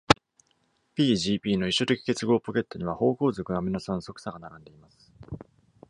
[0.95, 5.13] P-gp の異所的結合ポケットには、芳香族アミノ酸側鎖が並んでいます。